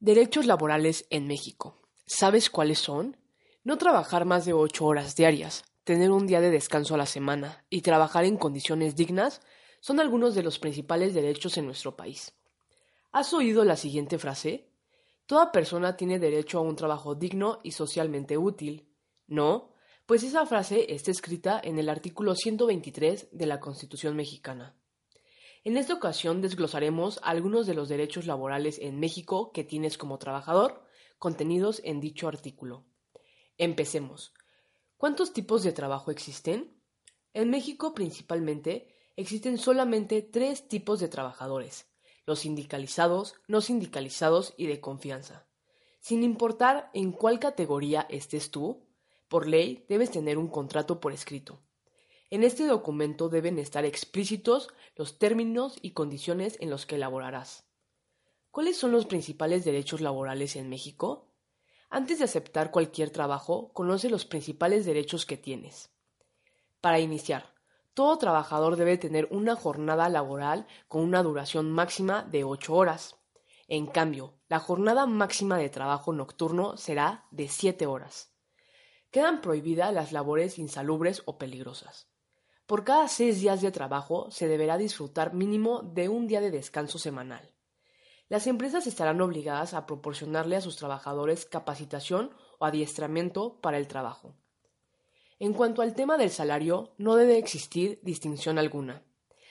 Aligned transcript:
Derechos 0.00 0.44
laborales 0.44 1.06
en 1.08 1.26
México. 1.26 1.80
¿Sabes 2.04 2.50
cuáles 2.50 2.80
son? 2.80 3.16
No 3.64 3.78
trabajar 3.78 4.26
más 4.26 4.44
de 4.44 4.52
ocho 4.52 4.84
horas 4.84 5.16
diarias, 5.16 5.64
tener 5.84 6.10
un 6.10 6.26
día 6.26 6.42
de 6.42 6.50
descanso 6.50 6.94
a 6.94 6.98
la 6.98 7.06
semana 7.06 7.64
y 7.70 7.80
trabajar 7.80 8.26
en 8.26 8.36
condiciones 8.36 8.94
dignas 8.94 9.40
son 9.80 9.98
algunos 9.98 10.34
de 10.34 10.42
los 10.42 10.58
principales 10.58 11.14
derechos 11.14 11.56
en 11.56 11.64
nuestro 11.64 11.96
país. 11.96 12.34
¿Has 13.10 13.32
oído 13.32 13.64
la 13.64 13.76
siguiente 13.76 14.18
frase? 14.18 14.68
Toda 15.24 15.50
persona 15.50 15.96
tiene 15.96 16.18
derecho 16.18 16.58
a 16.58 16.62
un 16.62 16.76
trabajo 16.76 17.14
digno 17.14 17.60
y 17.62 17.72
socialmente 17.72 18.36
útil. 18.36 18.86
¿No? 19.26 19.72
Pues 20.04 20.22
esa 20.22 20.44
frase 20.44 20.92
está 20.92 21.10
escrita 21.10 21.58
en 21.64 21.78
el 21.78 21.88
artículo 21.88 22.34
123 22.34 23.28
de 23.32 23.46
la 23.46 23.60
Constitución 23.60 24.14
mexicana. 24.14 24.76
En 25.66 25.76
esta 25.76 25.94
ocasión 25.94 26.42
desglosaremos 26.42 27.18
algunos 27.24 27.66
de 27.66 27.74
los 27.74 27.88
derechos 27.88 28.24
laborales 28.24 28.78
en 28.78 29.00
México 29.00 29.50
que 29.50 29.64
tienes 29.64 29.98
como 29.98 30.16
trabajador, 30.16 30.84
contenidos 31.18 31.80
en 31.82 31.98
dicho 31.98 32.28
artículo. 32.28 32.84
Empecemos. 33.58 34.32
¿Cuántos 34.96 35.32
tipos 35.32 35.64
de 35.64 35.72
trabajo 35.72 36.12
existen? 36.12 36.80
En 37.34 37.50
México 37.50 37.94
principalmente 37.94 38.94
existen 39.16 39.58
solamente 39.58 40.22
tres 40.22 40.68
tipos 40.68 41.00
de 41.00 41.08
trabajadores, 41.08 41.88
los 42.26 42.38
sindicalizados, 42.38 43.34
no 43.48 43.60
sindicalizados 43.60 44.54
y 44.56 44.68
de 44.68 44.80
confianza. 44.80 45.48
Sin 45.98 46.22
importar 46.22 46.92
en 46.94 47.10
cuál 47.10 47.40
categoría 47.40 48.06
estés 48.08 48.52
tú, 48.52 48.86
por 49.26 49.48
ley 49.48 49.84
debes 49.88 50.12
tener 50.12 50.38
un 50.38 50.46
contrato 50.46 51.00
por 51.00 51.12
escrito. 51.12 51.60
En 52.28 52.42
este 52.42 52.66
documento 52.66 53.28
deben 53.28 53.58
estar 53.60 53.84
explícitos 53.84 54.68
los 54.96 55.18
términos 55.18 55.78
y 55.80 55.92
condiciones 55.92 56.56
en 56.60 56.70
los 56.70 56.84
que 56.84 56.98
laborarás. 56.98 57.68
¿Cuáles 58.50 58.76
son 58.76 58.90
los 58.90 59.06
principales 59.06 59.64
derechos 59.64 60.00
laborales 60.00 60.56
en 60.56 60.68
México? 60.68 61.28
Antes 61.88 62.18
de 62.18 62.24
aceptar 62.24 62.72
cualquier 62.72 63.10
trabajo, 63.10 63.72
conoce 63.72 64.10
los 64.10 64.24
principales 64.24 64.84
derechos 64.84 65.24
que 65.24 65.36
tienes. 65.36 65.90
Para 66.80 66.98
iniciar, 66.98 67.54
todo 67.94 68.18
trabajador 68.18 68.74
debe 68.74 68.98
tener 68.98 69.28
una 69.30 69.54
jornada 69.54 70.08
laboral 70.08 70.66
con 70.88 71.02
una 71.02 71.22
duración 71.22 71.70
máxima 71.70 72.24
de 72.24 72.42
8 72.42 72.74
horas. 72.74 73.16
En 73.68 73.86
cambio, 73.86 74.34
la 74.48 74.58
jornada 74.58 75.06
máxima 75.06 75.58
de 75.58 75.68
trabajo 75.68 76.12
nocturno 76.12 76.76
será 76.76 77.26
de 77.30 77.46
7 77.46 77.86
horas. 77.86 78.32
Quedan 79.12 79.40
prohibidas 79.40 79.94
las 79.94 80.10
labores 80.10 80.58
insalubres 80.58 81.22
o 81.24 81.38
peligrosas. 81.38 82.15
Por 82.66 82.82
cada 82.82 83.06
seis 83.06 83.40
días 83.40 83.60
de 83.62 83.70
trabajo 83.70 84.28
se 84.30 84.48
deberá 84.48 84.76
disfrutar 84.76 85.32
mínimo 85.32 85.82
de 85.82 86.08
un 86.08 86.26
día 86.26 86.40
de 86.40 86.50
descanso 86.50 86.98
semanal. 86.98 87.52
Las 88.28 88.48
empresas 88.48 88.88
estarán 88.88 89.20
obligadas 89.20 89.72
a 89.72 89.86
proporcionarle 89.86 90.56
a 90.56 90.60
sus 90.60 90.76
trabajadores 90.76 91.46
capacitación 91.46 92.34
o 92.58 92.64
adiestramiento 92.66 93.60
para 93.60 93.78
el 93.78 93.86
trabajo. 93.86 94.34
En 95.38 95.52
cuanto 95.52 95.80
al 95.80 95.94
tema 95.94 96.16
del 96.16 96.30
salario, 96.30 96.94
no 96.98 97.14
debe 97.14 97.38
existir 97.38 98.00
distinción 98.02 98.58
alguna. 98.58 99.04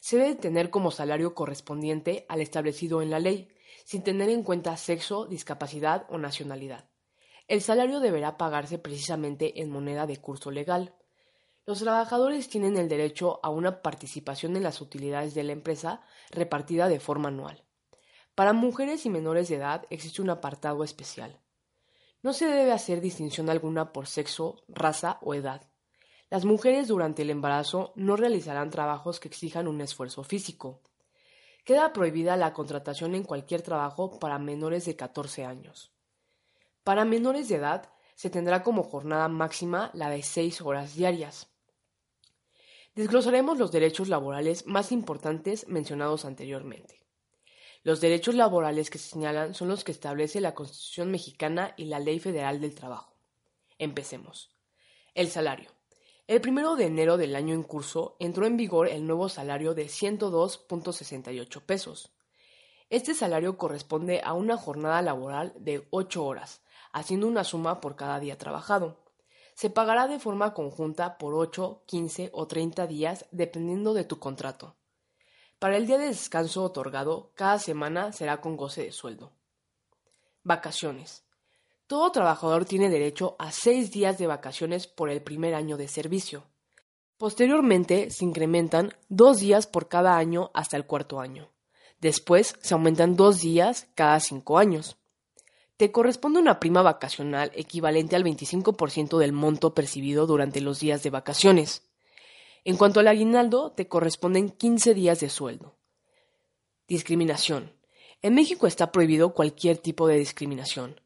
Se 0.00 0.16
debe 0.16 0.34
tener 0.34 0.70
como 0.70 0.90
salario 0.90 1.34
correspondiente 1.34 2.26
al 2.28 2.40
establecido 2.40 3.02
en 3.02 3.10
la 3.10 3.20
ley, 3.20 3.48
sin 3.84 4.02
tener 4.02 4.30
en 4.30 4.42
cuenta 4.42 4.76
sexo, 4.76 5.26
discapacidad 5.26 6.06
o 6.08 6.18
nacionalidad. 6.18 6.88
El 7.46 7.60
salario 7.60 8.00
deberá 8.00 8.36
pagarse 8.36 8.78
precisamente 8.78 9.60
en 9.60 9.70
moneda 9.70 10.06
de 10.06 10.16
curso 10.16 10.50
legal. 10.50 10.96
Los 11.66 11.80
trabajadores 11.80 12.48
tienen 12.48 12.76
el 12.76 12.88
derecho 12.88 13.40
a 13.42 13.50
una 13.50 13.82
participación 13.82 14.54
en 14.54 14.62
las 14.62 14.80
utilidades 14.80 15.34
de 15.34 15.42
la 15.42 15.50
empresa 15.50 16.00
repartida 16.30 16.86
de 16.88 17.00
forma 17.00 17.28
anual. 17.28 17.64
Para 18.36 18.52
mujeres 18.52 19.04
y 19.04 19.10
menores 19.10 19.48
de 19.48 19.56
edad 19.56 19.84
existe 19.90 20.22
un 20.22 20.30
apartado 20.30 20.84
especial. 20.84 21.40
No 22.22 22.32
se 22.32 22.46
debe 22.46 22.70
hacer 22.70 23.00
distinción 23.00 23.50
alguna 23.50 23.92
por 23.92 24.06
sexo, 24.06 24.62
raza 24.68 25.18
o 25.22 25.34
edad. 25.34 25.62
Las 26.30 26.44
mujeres 26.44 26.86
durante 26.86 27.22
el 27.22 27.30
embarazo 27.30 27.92
no 27.96 28.14
realizarán 28.14 28.70
trabajos 28.70 29.18
que 29.18 29.26
exijan 29.26 29.66
un 29.66 29.80
esfuerzo 29.80 30.22
físico. 30.22 30.82
Queda 31.64 31.92
prohibida 31.92 32.36
la 32.36 32.52
contratación 32.52 33.16
en 33.16 33.24
cualquier 33.24 33.62
trabajo 33.62 34.20
para 34.20 34.38
menores 34.38 34.84
de 34.84 34.94
14 34.94 35.44
años. 35.44 35.92
Para 36.84 37.04
menores 37.04 37.48
de 37.48 37.56
edad 37.56 37.90
se 38.14 38.30
tendrá 38.30 38.62
como 38.62 38.84
jornada 38.84 39.26
máxima 39.26 39.90
la 39.94 40.10
de 40.10 40.22
6 40.22 40.60
horas 40.60 40.94
diarias. 40.94 41.48
Desglosaremos 42.96 43.58
los 43.58 43.72
derechos 43.72 44.08
laborales 44.08 44.66
más 44.66 44.90
importantes 44.90 45.68
mencionados 45.68 46.24
anteriormente. 46.24 46.98
Los 47.82 48.00
derechos 48.00 48.34
laborales 48.34 48.88
que 48.88 48.96
se 48.96 49.10
señalan 49.10 49.52
son 49.52 49.68
los 49.68 49.84
que 49.84 49.92
establece 49.92 50.40
la 50.40 50.54
Constitución 50.54 51.10
mexicana 51.10 51.74
y 51.76 51.84
la 51.84 52.00
Ley 52.00 52.20
Federal 52.20 52.58
del 52.58 52.74
Trabajo. 52.74 53.14
Empecemos. 53.78 54.50
El 55.14 55.28
salario. 55.28 55.70
El 56.26 56.40
primero 56.40 56.74
de 56.74 56.86
enero 56.86 57.18
del 57.18 57.36
año 57.36 57.52
en 57.54 57.64
curso 57.64 58.16
entró 58.18 58.46
en 58.46 58.56
vigor 58.56 58.88
el 58.88 59.06
nuevo 59.06 59.28
salario 59.28 59.74
de 59.74 59.88
102.68 59.88 61.60
pesos. 61.66 62.12
Este 62.88 63.12
salario 63.12 63.58
corresponde 63.58 64.22
a 64.24 64.32
una 64.32 64.56
jornada 64.56 65.02
laboral 65.02 65.52
de 65.58 65.86
8 65.90 66.24
horas, 66.24 66.62
haciendo 66.92 67.28
una 67.28 67.44
suma 67.44 67.82
por 67.82 67.94
cada 67.94 68.18
día 68.20 68.38
trabajado 68.38 69.05
se 69.56 69.70
pagará 69.70 70.06
de 70.06 70.18
forma 70.18 70.52
conjunta 70.52 71.16
por 71.16 71.34
8, 71.34 71.82
15 71.86 72.30
o 72.34 72.46
30 72.46 72.86
días 72.86 73.24
dependiendo 73.30 73.94
de 73.94 74.04
tu 74.04 74.18
contrato. 74.18 74.76
Para 75.58 75.78
el 75.78 75.86
día 75.86 75.96
de 75.96 76.08
descanso 76.08 76.62
otorgado, 76.62 77.30
cada 77.34 77.58
semana 77.58 78.12
será 78.12 78.42
con 78.42 78.58
goce 78.58 78.82
de 78.82 78.92
sueldo. 78.92 79.32
Vacaciones. 80.42 81.24
Todo 81.86 82.12
trabajador 82.12 82.66
tiene 82.66 82.90
derecho 82.90 83.34
a 83.38 83.50
seis 83.50 83.90
días 83.90 84.18
de 84.18 84.26
vacaciones 84.26 84.86
por 84.86 85.08
el 85.08 85.22
primer 85.22 85.54
año 85.54 85.78
de 85.78 85.88
servicio. 85.88 86.44
Posteriormente 87.16 88.10
se 88.10 88.26
incrementan 88.26 88.92
dos 89.08 89.38
días 89.38 89.66
por 89.66 89.88
cada 89.88 90.18
año 90.18 90.50
hasta 90.52 90.76
el 90.76 90.84
cuarto 90.84 91.18
año. 91.18 91.48
Después 91.98 92.56
se 92.60 92.74
aumentan 92.74 93.16
dos 93.16 93.40
días 93.40 93.88
cada 93.94 94.20
cinco 94.20 94.58
años 94.58 94.98
te 95.76 95.92
corresponde 95.92 96.40
una 96.40 96.58
prima 96.58 96.82
vacacional 96.82 97.52
equivalente 97.54 98.16
al 98.16 98.24
25% 98.24 99.18
del 99.18 99.32
monto 99.32 99.74
percibido 99.74 100.26
durante 100.26 100.60
los 100.60 100.80
días 100.80 101.02
de 101.02 101.10
vacaciones. 101.10 101.82
En 102.64 102.76
cuanto 102.76 103.00
al 103.00 103.08
aguinaldo, 103.08 103.72
te 103.72 103.86
corresponden 103.86 104.48
15 104.50 104.94
días 104.94 105.20
de 105.20 105.28
sueldo. 105.28 105.76
Discriminación. 106.88 107.72
En 108.22 108.34
México 108.34 108.66
está 108.66 108.90
prohibido 108.90 109.34
cualquier 109.34 109.76
tipo 109.78 110.08
de 110.08 110.16
discriminación. 110.16 111.00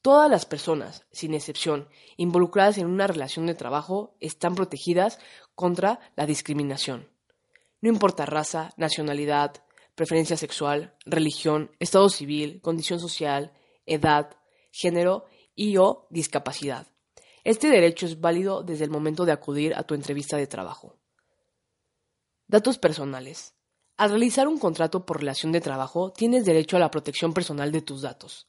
Todas 0.00 0.30
las 0.30 0.46
personas, 0.46 1.04
sin 1.12 1.34
excepción, 1.34 1.88
involucradas 2.16 2.78
en 2.78 2.86
una 2.86 3.06
relación 3.06 3.46
de 3.46 3.54
trabajo 3.54 4.16
están 4.20 4.54
protegidas 4.54 5.18
contra 5.54 6.00
la 6.16 6.26
discriminación. 6.26 7.08
No 7.82 7.90
importa 7.90 8.24
raza, 8.24 8.72
nacionalidad, 8.76 9.62
preferencia 9.94 10.36
sexual, 10.36 10.94
religión, 11.04 11.70
estado 11.80 12.08
civil, 12.08 12.60
condición 12.62 13.00
social, 13.00 13.52
edad, 13.86 14.36
género 14.70 15.24
y 15.54 15.76
o 15.78 16.06
discapacidad. 16.10 16.86
Este 17.44 17.68
derecho 17.68 18.06
es 18.06 18.20
válido 18.20 18.62
desde 18.62 18.84
el 18.84 18.90
momento 18.90 19.24
de 19.24 19.32
acudir 19.32 19.74
a 19.74 19.84
tu 19.84 19.94
entrevista 19.94 20.36
de 20.36 20.46
trabajo. 20.46 20.98
Datos 22.48 22.78
personales. 22.78 23.54
Al 23.96 24.10
realizar 24.10 24.46
un 24.46 24.58
contrato 24.58 25.06
por 25.06 25.20
relación 25.20 25.52
de 25.52 25.60
trabajo, 25.60 26.12
tienes 26.12 26.44
derecho 26.44 26.76
a 26.76 26.80
la 26.80 26.90
protección 26.90 27.32
personal 27.32 27.72
de 27.72 27.82
tus 27.82 28.02
datos. 28.02 28.48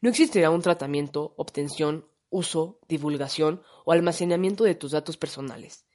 No 0.00 0.10
existirá 0.10 0.50
un 0.50 0.62
tratamiento, 0.62 1.34
obtención, 1.36 2.08
uso, 2.30 2.80
divulgación 2.88 3.62
o 3.84 3.92
almacenamiento 3.92 4.64
de 4.64 4.74
tus 4.74 4.92
datos 4.92 5.16
personales. 5.16 5.86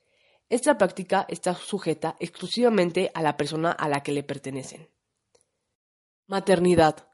Esta 0.49 0.77
práctica 0.77 1.25
está 1.29 1.55
sujeta 1.55 2.15
exclusivamente 2.19 3.11
a 3.13 3.21
la 3.21 3.37
persona 3.37 3.71
a 3.71 3.89
la 3.89 4.03
que 4.03 4.11
le 4.11 4.23
pertenecen. 4.23 4.89
Maternidad. 6.27 7.07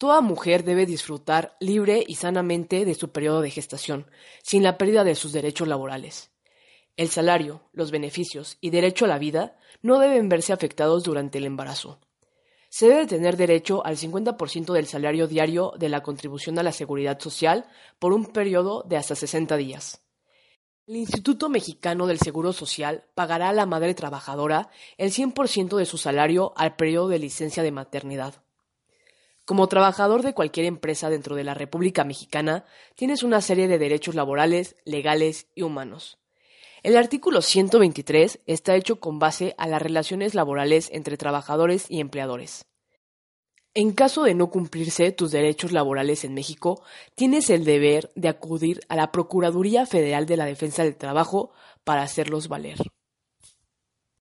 Toda 0.00 0.22
mujer 0.22 0.64
debe 0.64 0.86
disfrutar 0.86 1.58
libre 1.60 2.02
y 2.08 2.14
sanamente 2.14 2.86
de 2.86 2.94
su 2.94 3.10
periodo 3.10 3.42
de 3.42 3.50
gestación, 3.50 4.06
sin 4.42 4.62
la 4.62 4.78
pérdida 4.78 5.04
de 5.04 5.14
sus 5.14 5.30
derechos 5.30 5.68
laborales. 5.68 6.30
El 6.96 7.10
salario, 7.10 7.68
los 7.74 7.90
beneficios 7.90 8.56
y 8.62 8.70
derecho 8.70 9.04
a 9.04 9.08
la 9.08 9.18
vida 9.18 9.58
no 9.82 9.98
deben 9.98 10.30
verse 10.30 10.54
afectados 10.54 11.02
durante 11.02 11.36
el 11.36 11.44
embarazo. 11.44 12.00
Se 12.70 12.88
debe 12.88 13.06
tener 13.06 13.36
derecho 13.36 13.84
al 13.84 13.98
50% 13.98 14.72
del 14.72 14.86
salario 14.86 15.26
diario 15.26 15.74
de 15.78 15.90
la 15.90 16.02
contribución 16.02 16.58
a 16.58 16.62
la 16.62 16.72
seguridad 16.72 17.20
social 17.20 17.66
por 17.98 18.14
un 18.14 18.24
periodo 18.24 18.82
de 18.88 18.96
hasta 18.96 19.14
60 19.14 19.58
días. 19.58 20.00
El 20.86 20.96
Instituto 20.96 21.50
Mexicano 21.50 22.06
del 22.06 22.20
Seguro 22.20 22.54
Social 22.54 23.04
pagará 23.14 23.50
a 23.50 23.52
la 23.52 23.66
madre 23.66 23.92
trabajadora 23.92 24.70
el 24.96 25.12
100% 25.12 25.76
de 25.76 25.84
su 25.84 25.98
salario 25.98 26.54
al 26.56 26.76
periodo 26.76 27.08
de 27.08 27.18
licencia 27.18 27.62
de 27.62 27.70
maternidad. 27.70 28.42
Como 29.50 29.66
trabajador 29.66 30.22
de 30.22 30.32
cualquier 30.32 30.66
empresa 30.66 31.10
dentro 31.10 31.34
de 31.34 31.42
la 31.42 31.54
República 31.54 32.04
Mexicana, 32.04 32.64
tienes 32.94 33.24
una 33.24 33.40
serie 33.40 33.66
de 33.66 33.80
derechos 33.80 34.14
laborales, 34.14 34.76
legales 34.84 35.48
y 35.56 35.62
humanos. 35.62 36.18
El 36.84 36.96
artículo 36.96 37.42
123 37.42 38.38
está 38.46 38.76
hecho 38.76 39.00
con 39.00 39.18
base 39.18 39.56
a 39.58 39.66
las 39.66 39.82
relaciones 39.82 40.36
laborales 40.36 40.88
entre 40.92 41.16
trabajadores 41.16 41.86
y 41.90 41.98
empleadores. 41.98 42.64
En 43.74 43.90
caso 43.90 44.22
de 44.22 44.36
no 44.36 44.50
cumplirse 44.50 45.10
tus 45.10 45.32
derechos 45.32 45.72
laborales 45.72 46.22
en 46.22 46.32
México, 46.32 46.84
tienes 47.16 47.50
el 47.50 47.64
deber 47.64 48.12
de 48.14 48.28
acudir 48.28 48.82
a 48.88 48.94
la 48.94 49.10
Procuraduría 49.10 49.84
Federal 49.84 50.26
de 50.26 50.36
la 50.36 50.44
Defensa 50.44 50.84
del 50.84 50.94
Trabajo 50.94 51.50
para 51.82 52.02
hacerlos 52.02 52.46
valer. 52.46 52.76